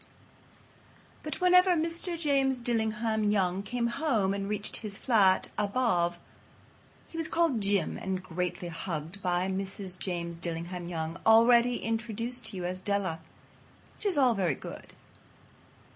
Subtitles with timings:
[1.21, 2.19] But whenever Mr.
[2.19, 6.17] James Dillingham Young came home and reached his flat above
[7.09, 9.99] he was called "Jim" and greatly hugged by Mrs.
[9.99, 13.19] James Dillingham Young, already introduced to you as Della.
[13.95, 14.93] Which is all very good.